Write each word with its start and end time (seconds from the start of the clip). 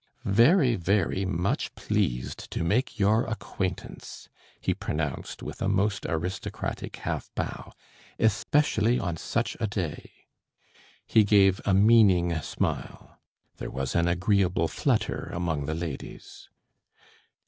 "Very, 0.25 0.73
very 0.77 1.25
much 1.25 1.75
pleased 1.75 2.49
to 2.49 2.63
make 2.63 2.97
your 2.97 3.23
acquaintance," 3.25 4.29
he 4.59 4.73
pronounced 4.73 5.43
with 5.43 5.61
a 5.61 5.67
most 5.67 6.07
aristocratic 6.07 6.95
half 6.95 7.29
bow, 7.35 7.71
"especially 8.17 8.97
on 8.99 9.15
such 9.15 9.55
a 9.59 9.67
day...." 9.67 10.11
He 11.05 11.23
gave 11.23 11.61
a 11.65 11.75
meaning 11.75 12.33
smile. 12.41 13.19
There 13.57 13.69
was 13.69 13.93
an 13.93 14.07
agreeable 14.07 14.67
flutter 14.67 15.29
among 15.35 15.65
the 15.67 15.75
ladies. 15.75 16.49